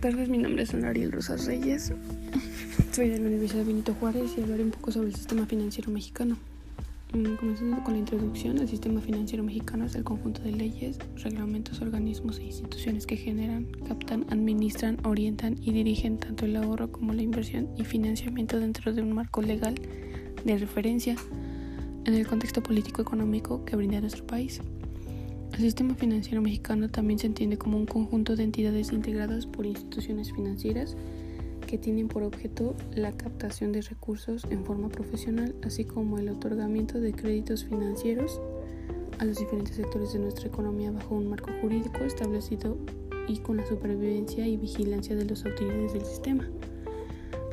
tardes, 0.00 0.30
mi 0.30 0.38
nombre 0.38 0.62
es 0.62 0.72
Ariel 0.72 1.12
Rosas 1.12 1.44
Reyes. 1.44 1.92
Soy 2.92 3.10
de 3.10 3.18
la 3.18 3.26
Universidad 3.26 3.66
Benito 3.66 3.92
Juárez 3.92 4.30
y 4.34 4.40
hablaré 4.40 4.64
un 4.64 4.70
poco 4.70 4.90
sobre 4.92 5.08
el 5.08 5.14
sistema 5.14 5.44
financiero 5.44 5.90
mexicano. 5.90 6.38
Mm, 7.12 7.34
comenzando 7.34 7.84
con 7.84 7.92
la 7.92 7.98
introducción, 7.98 8.56
el 8.56 8.68
sistema 8.68 9.02
financiero 9.02 9.44
mexicano 9.44 9.84
es 9.84 9.94
el 9.96 10.04
conjunto 10.04 10.40
de 10.40 10.52
leyes, 10.52 10.98
reglamentos, 11.22 11.82
organismos 11.82 12.38
e 12.38 12.44
instituciones 12.44 13.06
que 13.06 13.16
generan, 13.16 13.66
captan, 13.86 14.24
administran, 14.30 14.96
orientan 15.04 15.58
y 15.60 15.72
dirigen 15.72 16.16
tanto 16.16 16.46
el 16.46 16.56
ahorro 16.56 16.90
como 16.90 17.12
la 17.12 17.20
inversión 17.20 17.68
y 17.76 17.84
financiamiento 17.84 18.58
dentro 18.58 18.94
de 18.94 19.02
un 19.02 19.12
marco 19.12 19.42
legal 19.42 19.74
de 20.44 20.56
referencia 20.56 21.14
en 22.06 22.14
el 22.14 22.26
contexto 22.26 22.62
político-económico 22.62 23.66
que 23.66 23.76
brinda 23.76 24.00
nuestro 24.00 24.26
país. 24.26 24.62
El 25.60 25.66
sistema 25.66 25.94
financiero 25.94 26.40
mexicano 26.40 26.88
también 26.88 27.18
se 27.18 27.26
entiende 27.26 27.58
como 27.58 27.76
un 27.76 27.84
conjunto 27.84 28.34
de 28.34 28.44
entidades 28.44 28.92
integradas 28.92 29.44
por 29.44 29.66
instituciones 29.66 30.32
financieras 30.32 30.96
que 31.66 31.76
tienen 31.76 32.08
por 32.08 32.22
objeto 32.22 32.74
la 32.94 33.12
captación 33.12 33.70
de 33.70 33.82
recursos 33.82 34.46
en 34.48 34.64
forma 34.64 34.88
profesional, 34.88 35.54
así 35.62 35.84
como 35.84 36.16
el 36.16 36.30
otorgamiento 36.30 36.98
de 36.98 37.12
créditos 37.12 37.66
financieros 37.66 38.40
a 39.18 39.26
los 39.26 39.38
diferentes 39.38 39.76
sectores 39.76 40.14
de 40.14 40.20
nuestra 40.20 40.48
economía 40.48 40.92
bajo 40.92 41.14
un 41.14 41.28
marco 41.28 41.50
jurídico 41.60 42.04
establecido 42.04 42.78
y 43.28 43.40
con 43.40 43.58
la 43.58 43.66
supervivencia 43.66 44.46
y 44.46 44.56
vigilancia 44.56 45.14
de 45.14 45.26
las 45.26 45.44
autoridades 45.44 45.92
del 45.92 46.06
sistema. 46.06 46.48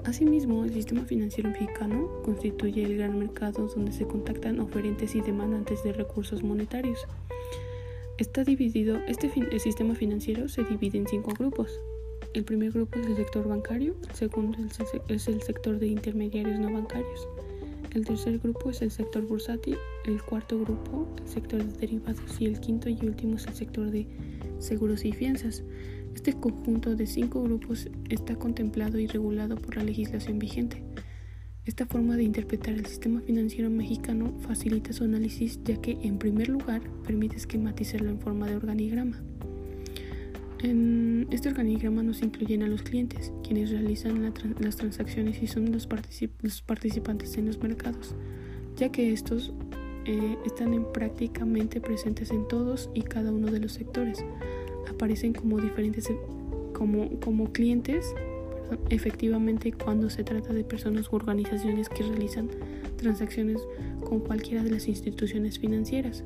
Asimismo, 0.05 0.63
el 0.63 0.73
sistema 0.73 1.03
financiero 1.03 1.49
mexicano 1.49 2.09
constituye 2.23 2.85
el 2.85 2.95
gran 2.95 3.19
mercado 3.19 3.67
donde 3.67 3.91
se 3.91 4.07
contactan 4.07 4.61
oferentes 4.61 5.13
y 5.13 5.19
demandantes 5.19 5.83
de 5.83 5.91
recursos 5.91 6.41
monetarios 6.41 7.05
Está 8.17 8.43
dividido, 8.43 8.97
este 9.07 9.31
el 9.51 9.59
sistema 9.59 9.93
financiero 9.93 10.47
se 10.47 10.63
divide 10.63 10.97
en 10.97 11.05
cinco 11.05 11.33
grupos. 11.37 11.79
El 12.33 12.45
primer 12.45 12.71
grupo 12.71 12.97
es 12.97 13.05
el 13.05 13.15
sector 13.15 13.47
bancario, 13.47 13.95
el 14.09 14.15
segundo 14.15 14.57
es 15.07 15.27
el 15.27 15.41
sector 15.43 15.77
de 15.77 15.85
intermediarios 15.85 16.59
no 16.59 16.73
bancarios, 16.73 17.27
el 17.91 18.05
tercer 18.05 18.39
grupo 18.39 18.71
es 18.71 18.81
el 18.81 18.89
sector 18.89 19.21
bursátil, 19.27 19.77
el 20.05 20.19
cuarto 20.23 20.59
grupo 20.59 21.07
el 21.21 21.27
sector 21.27 21.63
de 21.63 21.77
derivados 21.77 22.41
y 22.41 22.47
el 22.47 22.59
quinto 22.59 22.89
y 22.89 22.97
último 23.03 23.35
es 23.35 23.45
el 23.45 23.53
sector 23.53 23.91
de 23.91 24.07
seguros 24.57 25.05
y 25.05 25.11
fianzas. 25.11 25.63
Este 26.15 26.33
conjunto 26.33 26.95
de 26.95 27.05
cinco 27.05 27.43
grupos 27.43 27.87
está 28.09 28.35
contemplado 28.35 28.97
y 28.97 29.05
regulado 29.05 29.57
por 29.57 29.77
la 29.77 29.83
legislación 29.83 30.39
vigente. 30.39 30.86
Esta 31.67 31.85
forma 31.85 32.15
de 32.15 32.23
interpretar 32.23 32.75
el 32.75 32.85
sistema 32.85 33.19
financiero 33.19 33.69
mexicano 33.69 34.33
facilita 34.39 34.93
su 34.93 35.03
análisis 35.03 35.59
ya 35.65 35.75
que, 35.75 35.97
en 36.01 36.17
primer 36.17 36.47
lugar, 36.47 36.81
permite 37.05 37.35
esquematizarlo 37.35 38.09
en 38.09 38.21
forma 38.21 38.47
de 38.47 38.55
organigrama. 38.55 39.21
En 40.63 41.27
este 41.29 41.49
organigrama 41.49 42.03
nos 42.03 42.21
incluyen 42.21 42.63
a 42.63 42.67
los 42.67 42.83
clientes, 42.83 43.33
quienes 43.43 43.69
realizan 43.69 44.33
las 44.59 44.77
transacciones 44.77 45.43
y 45.43 45.47
son 45.47 45.73
los, 45.73 45.87
participantes 45.87 47.37
en 47.37 47.47
los 47.47 47.61
mercados, 47.61 48.15
ya 48.77 48.89
que 48.89 49.11
estos 49.11 49.51
eh, 50.05 50.37
están 50.45 50.87
prácticamente 50.93 51.81
presentes 51.81 52.31
en 52.31 52.47
todos 52.47 52.89
y 52.93 53.01
cada 53.01 53.33
uno 53.33 53.51
de 53.51 53.59
los 53.59 53.73
sectores. 53.73 54.23
Aparecen 54.89 55.33
como 55.33 55.59
diferentes 55.59 56.09
como, 56.71 57.19
como 57.19 57.51
clientes 57.51 58.15
efectivamente 58.89 59.71
cuando 59.71 60.09
se 60.09 60.23
trata 60.23 60.53
de 60.53 60.63
personas 60.63 61.07
u 61.11 61.15
organizaciones 61.15 61.89
que 61.89 62.03
realizan 62.03 62.49
transacciones 62.97 63.61
con 64.03 64.19
cualquiera 64.19 64.63
de 64.63 64.71
las 64.71 64.87
instituciones 64.87 65.59
financieras. 65.59 66.23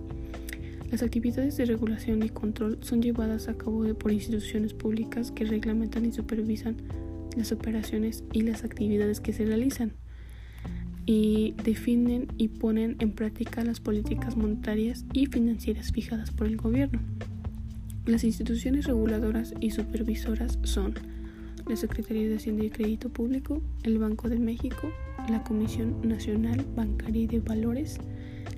Las 0.91 1.03
actividades 1.03 1.55
de 1.57 1.65
regulación 1.65 2.21
y 2.23 2.29
control 2.29 2.77
son 2.81 3.01
llevadas 3.01 3.47
a 3.47 3.57
cabo 3.57 3.85
por 3.93 4.11
instituciones 4.11 4.73
públicas 4.73 5.31
que 5.31 5.45
reglamentan 5.45 6.05
y 6.05 6.11
supervisan 6.11 6.75
las 7.37 7.51
operaciones 7.51 8.23
y 8.33 8.41
las 8.41 8.63
actividades 8.63 9.21
que 9.21 9.31
se 9.31 9.45
realizan 9.45 9.93
y 11.05 11.55
definen 11.63 12.27
y 12.37 12.49
ponen 12.49 12.97
en 12.99 13.11
práctica 13.11 13.63
las 13.63 13.79
políticas 13.79 14.35
monetarias 14.35 15.05
y 15.13 15.25
financieras 15.27 15.91
fijadas 15.91 16.31
por 16.31 16.47
el 16.47 16.57
gobierno. 16.57 16.99
Las 18.05 18.23
instituciones 18.23 18.85
reguladoras 18.85 19.53
y 19.59 19.71
supervisoras 19.71 20.59
son 20.63 20.95
la 21.67 21.75
Secretaría 21.75 22.27
de 22.27 22.35
Hacienda 22.35 22.65
y 22.65 22.69
Crédito 22.69 23.09
Público, 23.09 23.61
el 23.83 23.99
Banco 23.99 24.29
de 24.29 24.39
México, 24.39 24.91
la 25.29 25.43
Comisión 25.43 26.07
Nacional 26.07 26.65
Bancaria 26.75 27.23
y 27.23 27.27
de 27.27 27.39
Valores, 27.39 27.99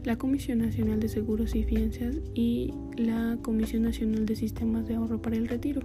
la 0.03 0.17
Comisión 0.17 0.59
Nacional 0.59 0.99
de 0.99 1.09
Seguros 1.09 1.55
y 1.55 1.63
Fianzas 1.63 2.15
y 2.33 2.73
la 2.97 3.37
Comisión 3.41 3.83
Nacional 3.83 4.25
de 4.25 4.35
Sistemas 4.35 4.87
de 4.87 4.95
Ahorro 4.95 5.21
para 5.21 5.35
el 5.35 5.47
Retiro. 5.47 5.81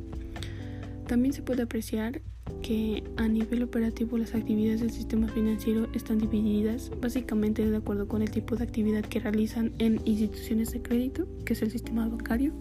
También 1.06 1.32
se 1.32 1.42
puede 1.42 1.62
apreciar 1.62 2.20
que 2.62 3.04
a 3.16 3.28
nivel 3.28 3.62
operativo 3.62 4.18
las 4.18 4.34
actividades 4.34 4.80
del 4.80 4.90
sistema 4.90 5.28
financiero 5.28 5.88
están 5.94 6.18
divididas 6.18 6.90
básicamente 7.00 7.68
de 7.68 7.76
acuerdo 7.76 8.08
con 8.08 8.22
el 8.22 8.30
tipo 8.30 8.56
de 8.56 8.64
actividad 8.64 9.04
que 9.04 9.20
realizan 9.20 9.72
en 9.78 10.00
instituciones 10.04 10.72
de 10.72 10.82
crédito, 10.82 11.26
que 11.44 11.52
es 11.52 11.62
el 11.62 11.70
sistema 11.70 12.08
bancario, 12.08 12.52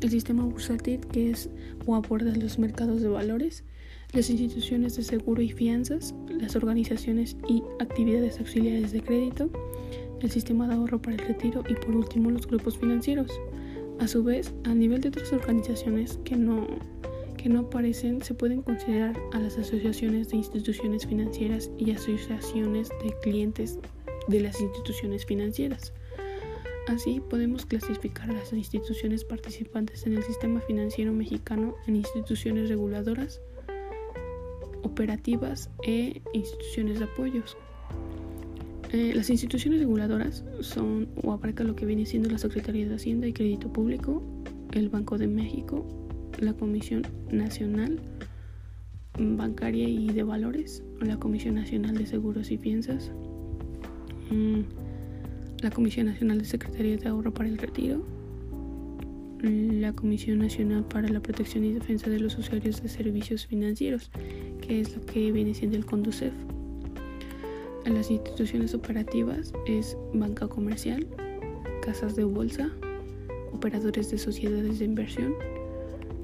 el 0.00 0.10
sistema 0.10 0.44
bursátil, 0.44 1.00
que 1.00 1.30
es 1.30 1.50
o 1.86 1.94
aborda 1.94 2.34
los 2.36 2.58
mercados 2.58 3.00
de 3.00 3.08
valores, 3.08 3.64
las 4.12 4.30
instituciones 4.30 4.96
de 4.96 5.02
seguro 5.02 5.42
y 5.42 5.50
fianzas, 5.50 6.14
las 6.28 6.56
organizaciones 6.56 7.36
y 7.48 7.62
actividades 7.80 8.38
auxiliares 8.38 8.92
de 8.92 9.02
crédito, 9.02 9.50
el 10.20 10.30
sistema 10.30 10.66
de 10.66 10.74
ahorro 10.74 11.00
para 11.00 11.16
el 11.16 11.26
retiro 11.26 11.62
y 11.68 11.74
por 11.74 11.94
último 11.94 12.30
los 12.30 12.46
grupos 12.46 12.78
financieros. 12.78 13.30
A 13.98 14.08
su 14.08 14.22
vez, 14.22 14.52
a 14.64 14.74
nivel 14.74 15.00
de 15.00 15.08
otras 15.08 15.32
organizaciones 15.32 16.18
que 16.24 16.36
no, 16.36 16.66
que 17.36 17.48
no 17.48 17.60
aparecen, 17.60 18.22
se 18.22 18.34
pueden 18.34 18.62
considerar 18.62 19.16
a 19.32 19.38
las 19.38 19.58
asociaciones 19.58 20.28
de 20.28 20.36
instituciones 20.36 21.06
financieras 21.06 21.70
y 21.78 21.90
asociaciones 21.90 22.88
de 22.88 23.14
clientes 23.22 23.78
de 24.28 24.40
las 24.40 24.60
instituciones 24.60 25.24
financieras. 25.24 25.92
Así 26.88 27.20
podemos 27.20 27.66
clasificar 27.66 28.30
a 28.30 28.34
las 28.34 28.52
instituciones 28.52 29.24
participantes 29.24 30.06
en 30.06 30.16
el 30.16 30.22
sistema 30.22 30.60
financiero 30.60 31.12
mexicano 31.12 31.74
en 31.86 31.96
instituciones 31.96 32.68
reguladoras, 32.68 33.40
operativas 34.86 35.70
e 35.84 36.22
instituciones 36.32 36.98
de 36.98 37.04
apoyos. 37.04 37.56
Eh, 38.92 39.12
las 39.14 39.30
instituciones 39.30 39.80
reguladoras 39.80 40.44
son 40.60 41.08
o 41.22 41.32
abarcan 41.32 41.66
lo 41.66 41.76
que 41.76 41.86
viene 41.86 42.06
siendo 42.06 42.30
la 42.30 42.38
Secretaría 42.38 42.88
de 42.88 42.94
Hacienda 42.94 43.26
y 43.26 43.32
Crédito 43.32 43.72
Público, 43.72 44.22
el 44.72 44.88
Banco 44.88 45.18
de 45.18 45.26
México, 45.26 45.84
la 46.38 46.52
Comisión 46.52 47.02
Nacional 47.30 48.00
Bancaria 49.18 49.88
y 49.88 50.08
de 50.08 50.22
Valores, 50.22 50.82
la 51.00 51.18
Comisión 51.18 51.54
Nacional 51.54 51.96
de 51.96 52.06
Seguros 52.06 52.50
y 52.50 52.58
Fianzas, 52.58 53.10
mm, 54.30 54.60
la 55.62 55.70
Comisión 55.70 56.06
Nacional 56.06 56.38
de 56.38 56.44
Secretaría 56.44 56.96
de 56.96 57.08
Ahorro 57.08 57.32
para 57.32 57.48
el 57.48 57.58
Retiro, 57.58 58.04
la 59.42 59.92
Comisión 59.92 60.38
Nacional 60.38 60.84
para 60.84 61.08
la 61.08 61.20
Protección 61.20 61.64
y 61.64 61.72
Defensa 61.72 62.10
de 62.10 62.18
los 62.18 62.36
Usuarios 62.38 62.82
de 62.82 62.88
Servicios 62.88 63.46
Financieros, 63.46 64.10
que 64.66 64.80
es 64.80 64.96
lo 64.96 65.04
que 65.06 65.30
viene 65.32 65.54
siendo 65.54 65.76
el 65.76 65.86
CONDUCEF. 65.86 66.32
En 67.84 67.94
las 67.94 68.10
instituciones 68.10 68.74
operativas 68.74 69.52
es 69.66 69.96
banca 70.12 70.48
comercial, 70.48 71.06
casas 71.82 72.16
de 72.16 72.24
bolsa, 72.24 72.70
operadores 73.52 74.10
de 74.10 74.18
sociedades 74.18 74.80
de 74.80 74.84
inversión 74.84 75.34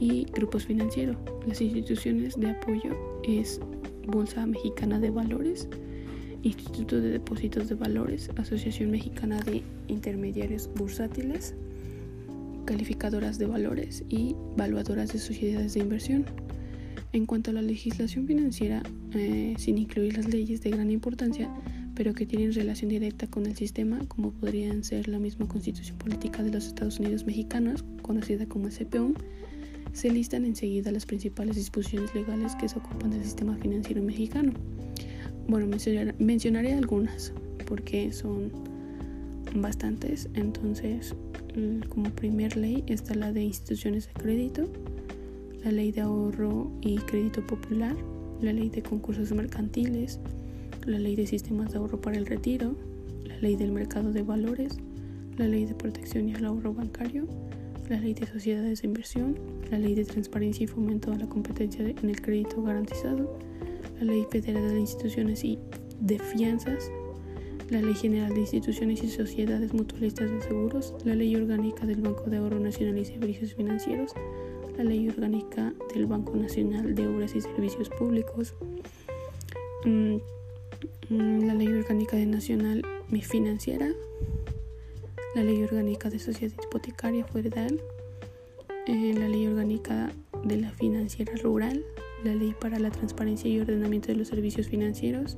y 0.01 0.25
grupos 0.33 0.67
financieros. 0.67 1.17
Las 1.47 1.61
instituciones 1.61 2.39
de 2.39 2.51
apoyo 2.51 2.97
es 3.23 3.61
Bolsa 4.09 4.45
Mexicana 4.47 4.99
de 4.99 5.11
Valores, 5.11 5.69
Instituto 6.43 7.01
de 7.01 7.11
Depósitos 7.11 7.69
de 7.69 7.77
Valores, 7.77 8.29
Asociación 8.37 8.91
Mexicana 8.91 9.39
de 9.43 9.63
Intermediarios 9.87 10.69
Bursátiles, 10.75 11.55
calificadoras 12.65 13.39
de 13.39 13.47
valores 13.47 14.03
y 14.09 14.35
valuadoras 14.57 15.13
de 15.13 15.21
sociedades 15.21 15.75
de 15.75 15.81
inversión. 15.81 16.25
En 17.13 17.27
cuanto 17.27 17.51
a 17.51 17.55
la 17.55 17.63
legislación 17.63 18.27
financiera, 18.27 18.83
eh, 19.15 19.55
sin 19.59 19.77
incluir 19.77 20.17
las 20.17 20.29
leyes 20.29 20.63
de 20.63 20.71
gran 20.71 20.91
importancia, 20.91 21.51
pero 21.95 22.15
que 22.15 22.25
tienen 22.25 22.55
relación 22.55 22.89
directa 22.89 23.27
con 23.27 23.45
el 23.45 23.55
sistema, 23.55 24.01
como 24.09 24.33
podrían 24.33 24.83
ser 24.83 25.09
la 25.09 25.19
misma 25.19 25.47
Constitución 25.47 25.99
Política 25.99 26.43
de 26.43 26.51
los 26.51 26.67
Estados 26.67 26.99
Unidos 26.99 27.27
Mexicanos, 27.27 27.85
conocida 28.01 28.47
como 28.47 28.69
CPU, 28.69 29.15
se 29.93 30.11
listan 30.11 30.47
enseguida 30.47 30.91
las 30.91 31.05
principales 31.05 31.57
disposiciones 31.57 32.15
legales 32.15 32.55
que 32.57 32.69
se 32.69 32.79
ocupan 32.79 33.11
del 33.11 33.23
sistema 33.23 33.57
financiero 33.57 34.03
mexicano. 34.03 34.53
Bueno, 35.49 35.67
mencionaré 36.19 36.73
algunas, 36.73 37.35
porque 37.67 38.11
son 38.13 38.51
bastantes, 39.55 40.31
entonces 40.33 41.15
como 41.91 42.09
primer 42.11 42.57
ley 42.57 42.83
está 42.87 43.15
la 43.15 43.33
de 43.33 43.43
instituciones 43.43 44.07
de 44.07 44.15
crédito, 44.15 44.67
la 45.65 45.71
ley 45.71 45.93
de 45.93 46.01
ahorro 46.01 46.71
y 46.81 46.97
crédito 46.99 47.47
popular, 47.47 47.95
la 48.41 48.53
ley 48.53 48.69
de 48.69 48.83
concursos 48.83 49.33
mercantiles, 49.33 50.21
la 50.87 50.99
ley 50.99 51.15
de 51.15 51.27
sistemas 51.27 51.73
de 51.73 51.79
ahorro 51.79 52.01
para 52.01 52.17
el 52.17 52.27
retiro, 52.27 52.75
la 53.25 53.37
ley 53.39 53.57
del 53.57 53.73
mercado 53.73 54.13
de 54.13 54.23
valores, 54.23 54.79
la 55.37 55.47
ley 55.47 55.65
de 55.65 55.75
protección 55.75 56.29
y 56.29 56.35
el 56.35 56.45
ahorro 56.45 56.75
bancario, 56.75 57.27
la 57.89 58.01
ley 58.01 58.15
de 58.15 58.27
sociedades 58.27 58.83
de 58.83 58.89
inversión, 58.89 59.39
la 59.71 59.79
ley 59.79 59.95
de 59.95 60.05
transparencia 60.05 60.65
y 60.65 60.67
fomento 60.67 61.13
a 61.13 61.17
la 61.17 61.29
competencia 61.29 61.89
en 61.89 62.11
el 62.11 62.21
crédito 62.21 62.63
garantizado, 62.63 63.39
la 63.99 64.05
ley 64.05 64.27
federal 64.31 64.69
de 64.71 64.81
instituciones 64.81 65.45
y 65.45 65.59
de 66.01 66.19
fianzas, 66.19 66.91
la 67.71 67.81
Ley 67.81 67.95
General 67.95 68.35
de 68.35 68.41
Instituciones 68.41 69.03
y 69.03 69.09
Sociedades 69.09 69.73
Mutualistas 69.73 70.31
de 70.31 70.43
Seguros, 70.43 70.95
la 71.05 71.15
Ley 71.15 71.35
Orgánica 71.37 71.87
del 71.87 72.03
Banco 72.03 72.25
de 72.29 72.37
Ahorro 72.37 72.61
Nacional 72.61 72.99
y 72.99 73.05
Servicios 73.07 73.55
Financieros, 73.55 74.13
la 74.77 74.85
Ley 74.85 75.09
Orgánica 75.09 75.73
del 75.95 76.07
Banco 76.07 76.37
Nacional 76.37 76.95
de 76.95 77.07
Obras 77.07 77.35
y 77.35 77.41
Servicios 77.41 77.89
Públicos, 77.91 78.55
mm, 79.85 80.17
mm, 81.11 81.47
la 81.47 81.55
Ley 81.55 81.69
Orgánica 81.69 82.17
de 82.17 82.27
Nacional 82.27 82.83
Financiera, 83.21 83.89
la 85.35 85.45
Ley 85.45 85.63
Orgánica 85.63 86.09
de 86.09 86.19
Sociedad 86.19 86.55
Hipotecaria 86.63 87.25
Federal, 87.25 87.81
eh, 88.87 89.15
la 89.17 89.29
Ley 89.29 89.47
Orgánica 89.47 90.13
de 90.45 90.57
la 90.57 90.71
Financiera 90.71 91.35
Rural, 91.43 91.85
la 92.25 92.35
Ley 92.35 92.55
para 92.59 92.79
la 92.79 92.91
Transparencia 92.91 93.51
y 93.51 93.61
Ordenamiento 93.61 94.09
de 94.09 94.17
los 94.17 94.29
Servicios 94.29 94.69
Financieros, 94.69 95.37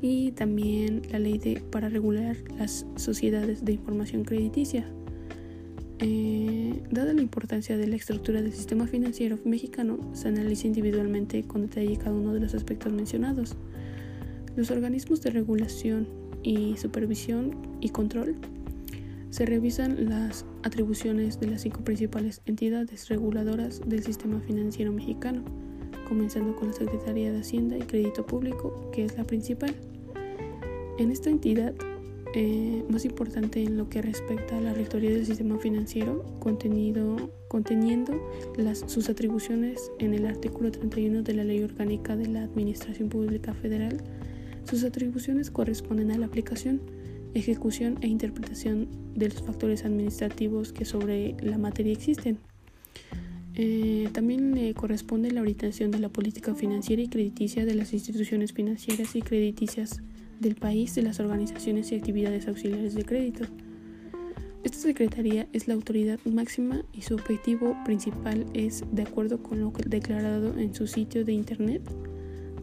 y 0.00 0.32
también 0.32 1.02
la 1.10 1.18
ley 1.18 1.38
de, 1.38 1.60
para 1.60 1.88
regular 1.88 2.36
las 2.56 2.86
sociedades 2.96 3.64
de 3.64 3.72
información 3.72 4.24
crediticia. 4.24 4.86
Eh, 6.00 6.80
dada 6.90 7.12
la 7.12 7.22
importancia 7.22 7.76
de 7.76 7.88
la 7.88 7.96
estructura 7.96 8.40
del 8.40 8.52
sistema 8.52 8.86
financiero 8.86 9.38
mexicano, 9.44 9.98
se 10.12 10.28
analiza 10.28 10.68
individualmente 10.68 11.42
con 11.44 11.62
detalle 11.62 11.96
cada 11.96 12.14
uno 12.14 12.32
de 12.32 12.40
los 12.40 12.54
aspectos 12.54 12.92
mencionados. 12.92 13.56
Los 14.54 14.70
organismos 14.70 15.20
de 15.22 15.30
regulación 15.30 16.06
y 16.42 16.76
supervisión 16.76 17.56
y 17.80 17.88
control 17.88 18.36
se 19.30 19.44
revisan 19.44 20.08
las 20.08 20.46
atribuciones 20.62 21.38
de 21.40 21.48
las 21.48 21.62
cinco 21.62 21.82
principales 21.82 22.42
entidades 22.46 23.08
reguladoras 23.08 23.82
del 23.86 24.02
sistema 24.02 24.40
financiero 24.40 24.92
mexicano, 24.92 25.42
comenzando 26.08 26.56
con 26.56 26.68
la 26.68 26.74
Secretaría 26.74 27.32
de 27.32 27.40
Hacienda 27.40 27.76
y 27.76 27.82
Crédito 27.82 28.24
Público, 28.24 28.90
que 28.92 29.04
es 29.04 29.16
la 29.18 29.24
principal. 29.24 29.74
En 30.98 31.10
esta 31.10 31.28
entidad, 31.28 31.74
eh, 32.34 32.84
más 32.90 33.04
importante 33.06 33.62
en 33.62 33.78
lo 33.78 33.88
que 33.88 34.02
respecta 34.02 34.58
a 34.58 34.60
la 34.60 34.74
rectoría 34.74 35.10
del 35.10 35.24
sistema 35.24 35.58
financiero, 35.58 36.24
contenido, 36.40 37.30
conteniendo 37.48 38.20
las, 38.56 38.80
sus 38.86 39.08
atribuciones 39.08 39.90
en 39.98 40.12
el 40.12 40.26
artículo 40.26 40.70
31 40.70 41.22
de 41.22 41.34
la 41.34 41.44
Ley 41.44 41.62
Orgánica 41.62 42.16
de 42.16 42.26
la 42.26 42.42
Administración 42.42 43.08
Pública 43.08 43.54
Federal, 43.54 44.02
sus 44.64 44.84
atribuciones 44.84 45.50
corresponden 45.50 46.10
a 46.10 46.18
la 46.18 46.26
aplicación, 46.26 46.82
ejecución 47.32 47.96
e 48.02 48.08
interpretación 48.08 48.88
de 49.14 49.30
los 49.30 49.42
factores 49.42 49.86
administrativos 49.86 50.74
que 50.74 50.84
sobre 50.84 51.34
la 51.40 51.56
materia 51.56 51.92
existen. 51.92 52.38
Eh, 53.54 54.08
también 54.12 54.54
le 54.54 54.74
corresponde 54.74 55.30
la 55.30 55.40
orientación 55.40 55.90
de 55.90 55.98
la 55.98 56.10
política 56.10 56.54
financiera 56.54 57.00
y 57.00 57.08
crediticia 57.08 57.64
de 57.64 57.74
las 57.74 57.94
instituciones 57.94 58.52
financieras 58.52 59.16
y 59.16 59.22
crediticias 59.22 60.02
del 60.40 60.54
país 60.54 60.94
de 60.94 61.02
las 61.02 61.20
organizaciones 61.20 61.90
y 61.92 61.96
actividades 61.96 62.48
auxiliares 62.48 62.94
de 62.94 63.04
crédito. 63.04 63.44
Esta 64.64 64.78
Secretaría 64.78 65.48
es 65.52 65.68
la 65.68 65.74
autoridad 65.74 66.18
máxima 66.24 66.82
y 66.92 67.02
su 67.02 67.14
objetivo 67.14 67.76
principal 67.84 68.44
es, 68.54 68.82
de 68.92 69.02
acuerdo 69.02 69.42
con 69.42 69.60
lo 69.60 69.72
declarado 69.86 70.58
en 70.58 70.74
su 70.74 70.86
sitio 70.86 71.24
de 71.24 71.32
Internet, 71.32 71.82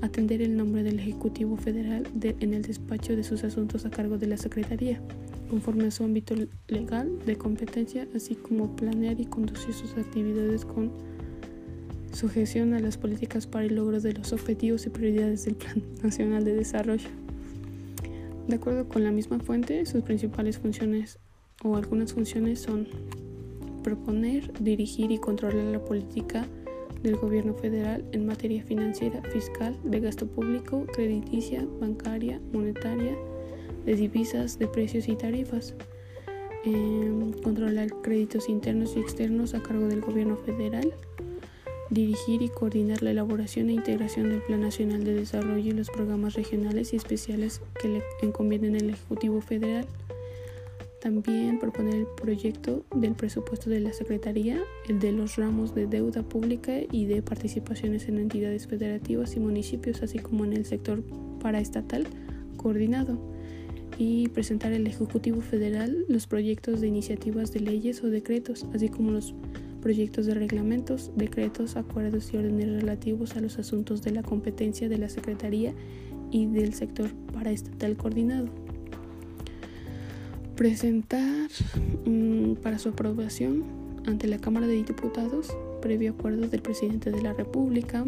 atender 0.02 0.42
el 0.42 0.56
nombre 0.56 0.84
del 0.84 1.00
Ejecutivo 1.00 1.58
Federal 1.58 2.06
en 2.22 2.54
el 2.54 2.62
despacho 2.62 3.16
de 3.16 3.24
sus 3.24 3.44
asuntos 3.44 3.86
a 3.86 3.90
cargo 3.90 4.18
de 4.18 4.28
la 4.28 4.38
Secretaría, 4.38 5.02
conforme 5.50 5.86
a 5.86 5.92
su 5.92 6.04
ámbito 6.04 6.36
legal 6.68 7.18
de 7.26 7.38
competencia, 7.38 8.08
así 8.16 8.36
como 8.36 8.76
planear 8.76 9.20
y 9.20 9.26
conducir 9.26 9.74
sus 9.74 9.96
actividades 9.98 10.66
con 10.66 10.92
sujeción 12.12 12.74
a 12.74 12.80
las 12.80 12.98
políticas 12.98 13.48
para 13.48 13.66
el 13.66 13.76
logro 13.76 14.00
de 14.00 14.14
los 14.14 14.32
objetivos 14.34 14.86
y 14.86 14.90
prioridades 14.90 15.46
del 15.46 15.56
Plan 15.56 15.82
Nacional 16.04 16.46
de 16.46 16.56
Desarrollo. 16.56 17.25
De 18.48 18.56
acuerdo 18.56 18.88
con 18.88 19.04
la 19.04 19.12
misma 19.12 19.40
fuente, 19.40 19.86
sus 19.86 20.04
principales 20.04 20.60
funciones 20.60 21.20
o 21.64 21.76
algunas 21.76 22.14
funciones 22.14 22.60
son 22.60 22.88
proponer, 23.84 24.52
dirigir 24.62 25.12
y 25.12 25.18
controlar 25.18 25.66
la 25.66 25.84
política 25.84 26.46
del 27.02 27.18
gobierno 27.18 27.54
federal 27.54 28.04
en 28.12 28.26
materia 28.26 28.64
financiera, 28.64 29.22
fiscal, 29.32 29.78
de 29.84 30.00
gasto 30.00 30.28
público, 30.28 30.86
crediticia, 30.94 31.66
bancaria, 31.80 32.42
monetaria, 32.52 33.16
de 33.86 33.96
divisas, 33.96 34.58
de 34.58 34.68
precios 34.68 35.08
y 35.08 35.16
tarifas. 35.16 35.76
Em, 36.66 37.32
controlar 37.44 37.90
créditos 38.02 38.50
internos 38.50 38.96
y 38.96 39.00
externos 39.00 39.54
a 39.54 39.62
cargo 39.62 39.88
del 39.88 40.02
gobierno 40.02 40.36
federal, 40.38 40.92
dirigir 41.90 42.42
y 42.42 42.50
coordinar 42.50 43.04
la 43.04 43.12
elaboración 43.12 43.70
e 43.70 43.74
integración 43.74 44.30
del 44.30 44.42
Plan 44.42 44.62
Nacional 44.62 45.04
de 45.04 45.14
Desarrollo 45.14 45.70
y 45.70 45.72
los 45.72 45.90
programas 45.90 46.34
regionales 46.34 46.94
y 46.94 46.96
especiales 46.96 47.62
que 47.80 47.88
le 47.88 48.04
encomienden 48.22 48.76
el 48.76 48.90
Ejecutivo 48.90 49.42
Federal. 49.42 49.86
También 51.02 51.60
proponer 51.60 51.94
el 51.94 52.08
proyecto 52.08 52.84
del 52.96 53.14
presupuesto 53.14 53.70
de 53.70 53.80
la 53.80 53.94
Secretaría, 53.94 54.60
el 54.90 55.00
de 55.00 55.12
los 55.12 55.36
ramos 55.36 55.76
de 55.76 55.86
deuda 55.86 56.24
pública 56.24 56.80
y 56.92 57.06
de 57.06 57.22
participaciones 57.22 58.08
en 58.08 58.18
entidades 58.18 58.66
federativas 58.66 59.36
y 59.36 59.40
municipios, 59.40 60.02
así 60.02 60.18
como 60.18 60.46
en 60.46 60.54
el 60.54 60.66
sector 60.66 61.04
paraestatal 61.40 62.08
coordinado. 62.58 63.20
Y 64.00 64.30
presentar 64.30 64.74
al 64.74 64.88
Ejecutivo 64.88 65.42
Federal 65.42 66.06
los 66.08 66.26
proyectos 66.26 66.82
de 66.82 66.88
iniciativas 66.88 67.54
de 67.54 67.60
leyes 67.60 68.04
o 68.04 68.10
decretos, 68.10 68.66
así 68.74 68.90
como 68.90 69.12
los 69.12 69.36
proyectos 69.86 70.26
de 70.26 70.34
reglamentos, 70.34 71.12
decretos, 71.16 71.76
acuerdos 71.76 72.34
y 72.34 72.38
órdenes 72.38 72.82
relativos 72.82 73.36
a 73.36 73.40
los 73.40 73.60
asuntos 73.60 74.02
de 74.02 74.10
la 74.10 74.24
competencia 74.24 74.90
de 74.90 74.98
la 74.98 75.10
Secretaría 75.10 75.76
y 76.32 76.48
del 76.48 76.74
sector 76.74 77.12
paraestatal 77.32 77.96
coordinado. 77.96 78.48
Presentar 80.56 81.52
mm, 82.04 82.54
para 82.64 82.80
su 82.80 82.90
aprobación 82.90 83.64
ante 84.08 84.28
la 84.28 84.40
Cámara 84.40 84.66
de 84.66 84.74
Diputados, 84.74 85.56
previo 85.84 86.14
acuerdo 86.14 86.48
del 86.48 86.64
presidente 86.64 87.12
de 87.12 87.22
la 87.22 87.34
República, 87.34 88.06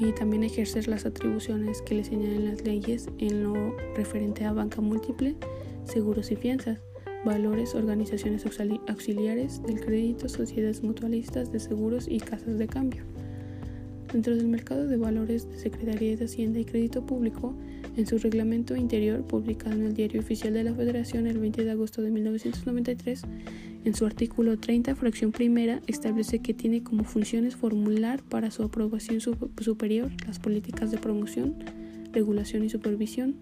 y 0.00 0.12
también 0.12 0.44
ejercer 0.44 0.88
las 0.88 1.04
atribuciones 1.04 1.82
que 1.82 1.96
le 1.96 2.04
señalan 2.04 2.46
las 2.46 2.64
leyes 2.64 3.10
en 3.18 3.42
lo 3.42 3.76
referente 3.94 4.46
a 4.46 4.54
banca 4.54 4.80
múltiple, 4.80 5.36
seguros 5.84 6.30
y 6.30 6.36
fianzas 6.36 6.78
valores, 7.24 7.74
organizaciones 7.74 8.44
auxiliares 8.86 9.62
del 9.62 9.80
crédito, 9.80 10.28
sociedades 10.28 10.82
mutualistas 10.82 11.50
de 11.52 11.60
seguros 11.60 12.06
y 12.08 12.20
casas 12.20 12.58
de 12.58 12.66
cambio. 12.66 13.02
Dentro 14.12 14.36
del 14.36 14.46
mercado 14.46 14.86
de 14.86 14.96
valores 14.96 15.48
de 15.48 15.58
Secretaría 15.58 16.16
de 16.16 16.24
Hacienda 16.26 16.60
y 16.60 16.64
Crédito 16.64 17.04
Público, 17.04 17.54
en 17.96 18.06
su 18.06 18.18
reglamento 18.18 18.76
interior, 18.76 19.22
publicado 19.22 19.74
en 19.74 19.82
el 19.82 19.94
Diario 19.94 20.20
Oficial 20.20 20.52
de 20.52 20.64
la 20.64 20.74
Federación 20.74 21.26
el 21.26 21.38
20 21.38 21.64
de 21.64 21.70
agosto 21.70 22.02
de 22.02 22.10
1993, 22.10 23.22
en 23.84 23.94
su 23.94 24.06
artículo 24.06 24.58
30, 24.58 24.94
fracción 24.96 25.32
primera, 25.32 25.82
establece 25.86 26.38
que 26.38 26.54
tiene 26.54 26.82
como 26.82 27.04
funciones 27.04 27.56
formular 27.56 28.22
para 28.22 28.50
su 28.50 28.62
aprobación 28.62 29.20
superior 29.20 30.10
las 30.26 30.38
políticas 30.38 30.90
de 30.90 30.98
promoción, 30.98 31.56
regulación 32.12 32.64
y 32.64 32.70
supervisión, 32.70 33.36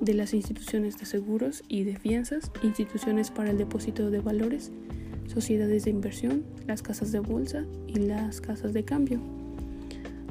de 0.00 0.14
las 0.14 0.32
instituciones 0.32 0.98
de 0.98 1.04
seguros 1.04 1.62
y 1.68 1.84
de 1.84 1.96
fianzas, 1.96 2.50
instituciones 2.62 3.30
para 3.30 3.50
el 3.50 3.58
depósito 3.58 4.10
de 4.10 4.20
valores, 4.20 4.72
sociedades 5.26 5.84
de 5.84 5.90
inversión, 5.90 6.44
las 6.66 6.82
casas 6.82 7.12
de 7.12 7.20
bolsa 7.20 7.64
y 7.86 7.96
las 7.96 8.40
casas 8.40 8.72
de 8.72 8.84
cambio. 8.84 9.20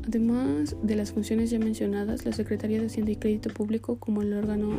Además 0.08 0.76
de 0.82 0.96
las 0.96 1.12
funciones 1.12 1.52
ya 1.52 1.60
mencionadas, 1.60 2.26
la 2.26 2.34
Secretaría 2.34 2.80
de 2.80 2.88
Hacienda 2.88 3.12
y 3.12 3.16
Crédito 3.16 3.52
Público, 3.52 4.00
como 4.00 4.24
el 4.24 4.34
órgano 4.34 4.72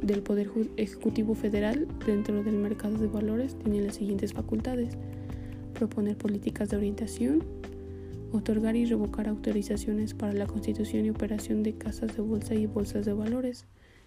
del 0.00 0.22
Poder 0.22 0.48
Ejecutivo 0.76 1.34
Federal 1.34 1.88
dentro 2.06 2.44
del 2.44 2.54
mercado 2.54 2.96
de 2.96 3.08
valores, 3.08 3.56
tiene 3.58 3.80
las 3.80 3.96
siguientes 3.96 4.32
facultades. 4.32 4.96
Proponer 5.74 6.16
políticas 6.16 6.68
de 6.68 6.76
orientación, 6.76 7.42
otorgar 8.30 8.76
y 8.76 8.84
revocar 8.84 9.28
autorizaciones 9.28 10.14
para 10.14 10.32
la 10.34 10.46
constitución 10.46 11.04
y 11.04 11.10
operación 11.10 11.64
de 11.64 11.76
casas 11.76 12.16
de 12.16 12.22
bolsa 12.22 12.54
y 12.54 12.66
bolsas 12.66 13.04
de 13.04 13.12
valores, 13.12 13.66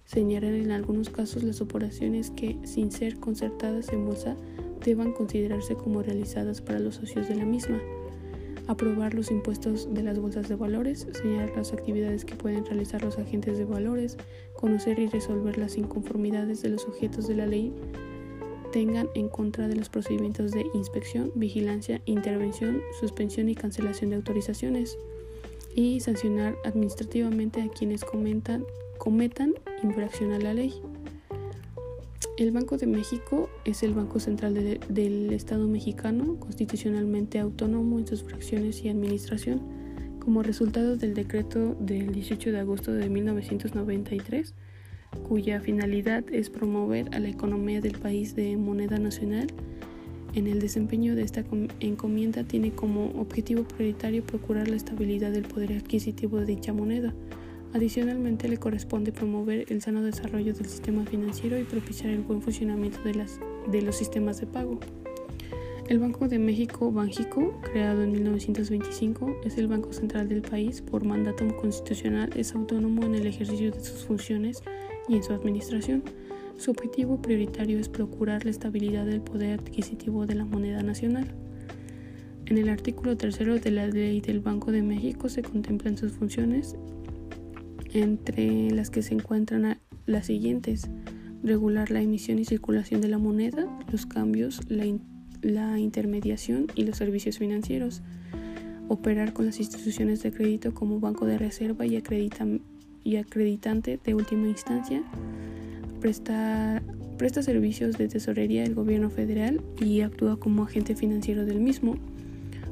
señalar 0.10 0.56
en 0.56 0.72
algunos 0.72 1.12
casos 1.12 1.44
las 1.44 1.62
operaciones 1.62 2.32
que, 2.32 2.58
sin 2.64 2.92
ser 2.92 3.20
concertadas 3.20 3.90
en 3.94 4.06
bolsa, 4.06 4.36
deban 4.84 5.14
considerarse 5.14 5.76
como 5.76 6.02
realizadas 6.02 6.62
para 6.62 6.80
los 6.80 6.96
socios 6.96 7.30
de 7.30 7.36
la 7.36 7.46
misma, 7.46 7.80
aprobar 8.68 9.14
los 9.14 9.30
impuestos 9.30 9.94
de 9.94 10.02
las 10.02 10.18
bolsas 10.18 10.50
de 10.50 10.56
valores, 10.56 11.08
señalar 11.14 11.56
las 11.56 11.74
actividades 11.74 12.26
que 12.26 12.36
pueden 12.36 12.66
realizar 12.66 13.04
los 13.04 13.20
agentes 13.20 13.60
de 13.60 13.66
valores, 13.66 14.18
conocer 14.54 14.98
y 14.98 15.06
resolver 15.06 15.60
las 15.60 15.78
inconformidades 15.78 16.64
de 16.64 16.70
los 16.70 16.82
sujetos 16.82 17.28
de 17.28 17.36
la 17.36 17.46
ley 17.46 17.72
tengan 18.72 19.10
en 19.14 19.30
contra 19.30 19.68
de 19.68 19.76
los 19.76 19.90
procedimientos 19.90 20.52
de 20.52 20.66
inspección, 20.74 21.32
vigilancia, 21.36 22.02
intervención, 22.06 22.82
suspensión 23.00 23.48
y 23.50 23.56
cancelación 23.56 24.10
de 24.10 24.16
autorizaciones 24.16 24.98
y 25.76 26.00
sancionar 26.00 26.56
administrativamente 26.66 27.62
a 27.62 27.70
quienes 27.70 28.04
comentan, 28.04 28.66
cometan 29.00 29.54
infracción 29.82 30.34
a 30.34 30.40
la 30.40 30.54
ley. 30.54 30.74
El 32.38 32.52
Banco 32.52 32.78
de 32.78 32.86
México 32.86 33.50
es 33.66 33.82
el 33.82 33.94
Banco 33.94 34.20
Central 34.20 34.54
de, 34.54 34.80
del 34.88 35.34
Estado 35.34 35.68
mexicano, 35.68 36.40
constitucionalmente 36.40 37.40
autónomo 37.40 37.98
en 37.98 38.06
sus 38.06 38.24
fracciones 38.24 38.84
y 38.84 38.90
administración. 38.90 39.62
Como 40.20 40.44
resultado 40.44 40.96
del 40.96 41.16
decreto 41.16 41.76
del 41.80 42.12
18 42.12 42.52
de 42.52 42.60
agosto 42.60 42.94
de 42.94 43.10
1993, 43.10 44.54
cuya 45.28 45.60
finalidad 45.60 46.24
es 46.32 46.50
promover 46.50 47.08
a 47.16 47.20
la 47.20 47.30
economía 47.30 47.82
del 47.82 47.98
país 47.98 48.36
de 48.36 48.56
moneda 48.58 49.00
nacional, 49.00 49.48
en 50.36 50.46
el 50.46 50.60
desempeño 50.60 51.16
de 51.16 51.24
esta 51.24 51.44
encomienda 51.80 52.44
tiene 52.44 52.72
como 52.72 53.10
objetivo 53.20 53.64
prioritario 53.64 54.24
procurar 54.24 54.68
la 54.68 54.76
estabilidad 54.76 55.32
del 55.32 55.44
poder 55.44 55.74
adquisitivo 55.74 56.38
de 56.38 56.46
dicha 56.46 56.72
moneda. 56.72 57.14
Adicionalmente 57.74 58.48
le 58.48 58.58
corresponde 58.58 59.12
promover 59.12 59.66
el 59.72 59.82
sano 59.82 60.02
desarrollo 60.02 60.54
del 60.54 60.66
sistema 60.66 61.06
financiero 61.06 61.60
y 61.60 61.64
propiciar 61.64 62.10
el 62.10 62.22
buen 62.22 62.42
funcionamiento 62.42 63.00
de, 63.04 63.14
las, 63.14 63.40
de 63.72 63.82
los 63.84 63.96
sistemas 63.96 64.40
de 64.40 64.48
pago. 64.48 64.80
El 65.88 66.00
Banco 66.00 66.28
de 66.28 66.40
México, 66.40 66.92
Banjico, 66.92 67.60
creado 67.62 68.04
en 68.04 68.12
1925, 68.12 69.42
es 69.44 69.58
el 69.58 69.68
banco 69.68 69.94
central 69.94 70.30
del 70.30 70.42
país. 70.42 70.82
Por 70.82 71.04
mandato 71.04 71.48
constitucional 71.58 72.30
es 72.36 72.54
autónomo 72.54 73.04
en 73.06 73.16
el 73.16 73.28
ejercicio 73.28 73.72
de 73.72 73.84
sus 73.84 74.06
funciones 74.06 74.64
y 75.08 75.16
en 75.16 75.24
su 75.24 75.34
administración. 75.34 76.04
Su 76.58 76.72
objetivo 76.72 77.22
prioritario 77.22 77.80
es 77.80 77.88
procurar 77.88 78.46
la 78.46 78.52
estabilidad 78.52 79.06
del 79.06 79.22
poder 79.22 79.60
adquisitivo 79.60 80.26
de 80.26 80.36
la 80.36 80.46
moneda 80.46 80.84
nacional. 80.84 81.28
En 82.46 82.58
el 82.58 82.70
artículo 82.70 83.16
tercero 83.16 83.60
de 83.60 83.72
la 83.72 83.88
ley 83.88 84.22
del 84.22 84.40
Banco 84.40 84.72
de 84.72 84.82
México 84.82 85.30
se 85.30 85.42
contemplan 85.42 85.98
sus 85.98 86.12
funciones, 86.12 86.76
entre 87.94 88.72
las 88.72 88.90
que 88.90 89.02
se 89.02 89.14
encuentran 89.14 89.80
las 90.06 90.26
siguientes. 90.26 90.90
Regular 91.44 91.92
la 91.92 92.02
emisión 92.02 92.40
y 92.40 92.46
circulación 92.46 93.02
de 93.02 93.08
la 93.08 93.18
moneda, 93.18 93.66
los 93.92 94.06
cambios, 94.06 94.62
la, 94.68 95.80
intermediación 95.80 96.68
y 96.76 96.84
los 96.84 96.98
servicios 96.98 97.38
financieros. 97.38 98.02
Operar 98.88 99.34
con 99.34 99.46
las 99.46 99.60
instituciones 99.60 100.24
de 100.24 100.32
crédito 100.32 100.74
como 100.74 101.00
banco 101.00 101.26
de 101.26 101.38
reserva 101.38 101.86
y, 101.86 102.02
y 103.04 103.16
acreditante 103.18 104.00
de 104.04 104.14
última 104.16 104.48
instancia 104.48 105.04
presta, 106.00 106.82
presta 107.18 107.44
servicios 107.44 107.98
de 107.98 108.08
tesorería 108.08 108.64
del 108.64 108.76
gobierno 108.76 109.10
federal 109.10 109.62
y 109.80 110.02
actúa 110.02 110.40
como 110.40 110.64
agente 110.64 110.96
financiero 110.96 111.46
del 111.46 111.60
mismo. 111.60 111.96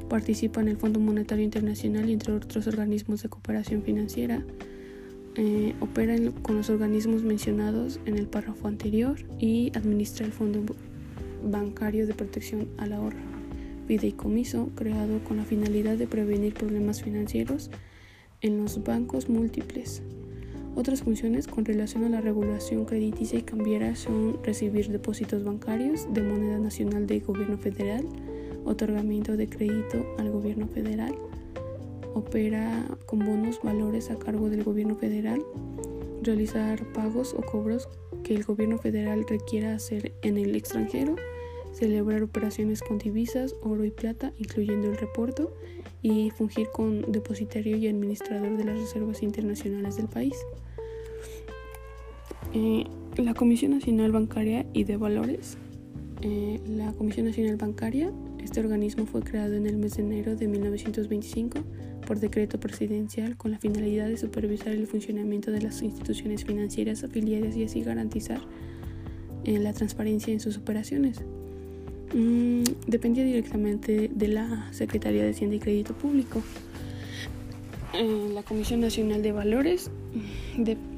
Participa 0.08 0.60
en 0.60 0.68
el 0.68 0.76
Fondo 0.78 1.00
Monetario 1.00 1.44
Internacional 1.44 2.08
y 2.08 2.14
entre 2.14 2.32
otros 2.32 2.66
organismos 2.66 3.22
de 3.22 3.28
cooperación 3.28 3.82
financiera. 3.82 4.42
Eh, 5.40 5.76
opera 5.78 6.16
con 6.42 6.56
los 6.56 6.68
organismos 6.68 7.22
mencionados 7.22 8.00
en 8.06 8.18
el 8.18 8.26
párrafo 8.26 8.66
anterior 8.66 9.16
y 9.38 9.70
administra 9.76 10.26
el 10.26 10.32
Fondo 10.32 10.64
Bancario 11.44 12.08
de 12.08 12.14
Protección 12.14 12.66
al 12.76 12.92
Ahorro, 12.92 13.20
fideicomiso 13.86 14.70
creado 14.74 15.22
con 15.22 15.36
la 15.36 15.44
finalidad 15.44 15.96
de 15.96 16.08
prevenir 16.08 16.54
problemas 16.54 17.02
financieros 17.04 17.70
en 18.40 18.58
los 18.58 18.82
bancos 18.82 19.28
múltiples. 19.28 20.02
Otras 20.74 21.02
funciones 21.02 21.46
con 21.46 21.64
relación 21.64 22.02
a 22.02 22.08
la 22.08 22.20
regulación 22.20 22.84
crediticia 22.84 23.38
y 23.38 23.42
cambiera 23.42 23.94
son 23.94 24.42
recibir 24.42 24.88
depósitos 24.88 25.44
bancarios 25.44 26.12
de 26.12 26.22
moneda 26.22 26.58
nacional 26.58 27.06
del 27.06 27.20
gobierno 27.20 27.58
federal, 27.58 28.04
otorgamiento 28.64 29.36
de 29.36 29.48
crédito 29.48 30.04
al 30.18 30.32
gobierno 30.32 30.66
federal, 30.66 31.14
opera 32.14 32.86
con 33.06 33.20
bonos 33.20 33.60
valores 33.62 34.10
a 34.10 34.18
cargo 34.18 34.50
del 34.50 34.64
gobierno 34.64 34.96
federal, 34.96 35.42
realizar 36.22 36.84
pagos 36.92 37.34
o 37.34 37.42
cobros 37.42 37.88
que 38.24 38.34
el 38.34 38.44
gobierno 38.44 38.78
federal 38.78 39.24
requiera 39.28 39.74
hacer 39.74 40.12
en 40.22 40.38
el 40.38 40.54
extranjero, 40.56 41.16
celebrar 41.72 42.22
operaciones 42.22 42.82
con 42.82 42.98
divisas, 42.98 43.54
oro 43.62 43.84
y 43.84 43.90
plata, 43.90 44.32
incluyendo 44.38 44.88
el 44.88 44.96
reporto, 44.96 45.52
y 46.02 46.30
fungir 46.30 46.68
con 46.70 47.10
depositario 47.10 47.76
y 47.76 47.88
administrador 47.88 48.56
de 48.56 48.64
las 48.64 48.78
reservas 48.78 49.22
internacionales 49.22 49.96
del 49.96 50.08
país. 50.08 50.34
Eh, 52.54 52.84
la 53.16 53.34
Comisión 53.34 53.72
Nacional 53.72 54.12
Bancaria 54.12 54.64
y 54.72 54.84
de 54.84 54.96
Valores. 54.96 55.58
Eh, 56.22 56.60
la 56.68 56.92
Comisión 56.92 57.26
Nacional 57.26 57.56
Bancaria, 57.56 58.12
este 58.42 58.60
organismo 58.60 59.06
fue 59.06 59.22
creado 59.22 59.54
en 59.54 59.66
el 59.66 59.76
mes 59.76 59.96
de 59.96 60.02
enero 60.02 60.36
de 60.36 60.46
1925 60.48 61.58
por 62.08 62.20
decreto 62.20 62.58
presidencial 62.58 63.36
con 63.36 63.50
la 63.50 63.58
finalidad 63.58 64.08
de 64.08 64.16
supervisar 64.16 64.72
el 64.72 64.86
funcionamiento 64.86 65.50
de 65.50 65.60
las 65.60 65.82
instituciones 65.82 66.42
financieras 66.42 67.04
afiliadas 67.04 67.54
y 67.54 67.64
así 67.64 67.82
garantizar 67.82 68.40
eh, 69.44 69.58
la 69.58 69.74
transparencia 69.74 70.32
en 70.32 70.40
sus 70.40 70.56
operaciones. 70.56 71.20
Mm, 72.14 72.62
dependía 72.86 73.24
directamente 73.24 74.10
de 74.10 74.28
la 74.28 74.72
Secretaría 74.72 75.22
de 75.22 75.32
Hacienda 75.32 75.56
y 75.56 75.58
Crédito 75.58 75.92
Público. 75.92 76.42
la 78.32 78.42
Comisión 78.42 78.80
Nacional 78.80 79.22
de 79.22 79.32
Valores 79.32 79.90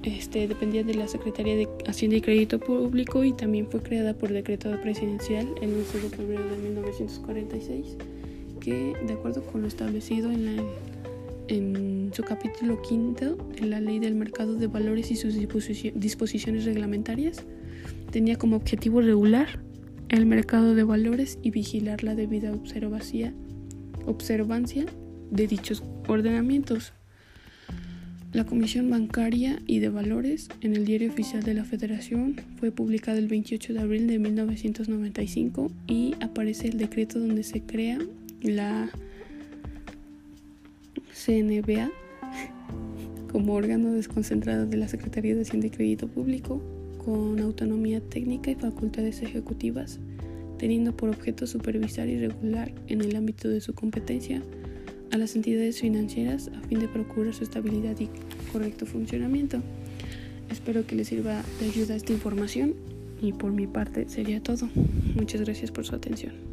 este, 0.04 0.46
dependía 0.46 0.84
de 0.84 0.94
la 0.94 1.08
Secretaría 1.08 1.56
de 1.56 1.68
Hacienda 1.88 2.18
y 2.18 2.20
Crédito 2.20 2.60
Público 2.60 3.24
y 3.24 3.32
también 3.32 3.66
fue 3.66 3.82
creada 3.82 4.14
por 4.14 4.32
decreto 4.32 4.70
presidencial 4.80 5.48
el 5.60 5.74
11 5.74 6.02
de 6.02 6.08
febrero 6.08 6.44
de 6.48 6.56
1946, 6.56 7.96
que 8.60 8.94
de 9.04 9.12
acuerdo 9.12 9.42
con 9.42 9.62
lo 9.62 9.66
establecido 9.66 10.30
en, 10.30 10.56
la, 10.56 10.62
en 11.50 12.10
su 12.14 12.22
capítulo 12.22 12.80
quinto 12.80 13.36
de 13.60 13.66
la 13.66 13.80
Ley 13.80 13.98
del 13.98 14.14
Mercado 14.14 14.54
de 14.54 14.68
Valores 14.68 15.10
y 15.10 15.16
sus 15.16 15.34
disposiciones 15.34 16.64
reglamentarias, 16.64 17.44
tenía 18.10 18.36
como 18.36 18.56
objetivo 18.56 19.00
regular 19.00 19.60
el 20.08 20.26
mercado 20.26 20.74
de 20.74 20.84
valores 20.84 21.38
y 21.42 21.50
vigilar 21.50 22.02
la 22.02 22.14
debida 22.14 22.52
observancia 22.52 23.34
de 25.30 25.46
dichos 25.46 25.82
ordenamientos. 26.08 26.92
La 28.32 28.44
Comisión 28.44 28.88
Bancaria 28.90 29.60
y 29.66 29.80
de 29.80 29.88
Valores 29.88 30.48
en 30.60 30.76
el 30.76 30.84
Diario 30.84 31.10
Oficial 31.10 31.42
de 31.42 31.54
la 31.54 31.64
Federación 31.64 32.36
fue 32.58 32.70
publicada 32.70 33.18
el 33.18 33.26
28 33.26 33.74
de 33.74 33.80
abril 33.80 34.06
de 34.06 34.20
1995 34.20 35.72
y 35.88 36.14
aparece 36.20 36.68
el 36.68 36.78
decreto 36.78 37.18
donde 37.18 37.42
se 37.42 37.62
crea 37.62 37.98
la 38.40 38.88
CNBA 41.24 41.90
como 43.30 43.54
órgano 43.54 43.92
desconcentrado 43.92 44.66
de 44.66 44.76
la 44.76 44.88
Secretaría 44.88 45.34
de 45.34 45.42
Hacienda 45.42 45.66
y 45.66 45.70
Crédito 45.70 46.08
Público 46.08 46.62
con 47.04 47.38
autonomía 47.40 48.00
técnica 48.00 48.50
y 48.50 48.54
facultades 48.54 49.22
ejecutivas, 49.22 50.00
teniendo 50.58 50.96
por 50.96 51.10
objeto 51.10 51.46
supervisar 51.46 52.08
y 52.08 52.18
regular 52.18 52.72
en 52.88 53.02
el 53.02 53.14
ámbito 53.16 53.48
de 53.48 53.60
su 53.60 53.74
competencia 53.74 54.42
a 55.12 55.18
las 55.18 55.36
entidades 55.36 55.80
financieras 55.80 56.50
a 56.56 56.66
fin 56.68 56.80
de 56.80 56.88
procurar 56.88 57.34
su 57.34 57.44
estabilidad 57.44 57.98
y 58.00 58.08
correcto 58.52 58.86
funcionamiento. 58.86 59.62
Espero 60.50 60.86
que 60.86 60.96
les 60.96 61.08
sirva 61.08 61.42
de 61.60 61.66
ayuda 61.66 61.96
esta 61.96 62.12
información 62.12 62.74
y 63.20 63.32
por 63.32 63.52
mi 63.52 63.66
parte 63.66 64.08
sería 64.08 64.42
todo. 64.42 64.68
Muchas 65.14 65.42
gracias 65.42 65.70
por 65.70 65.84
su 65.84 65.94
atención. 65.94 66.49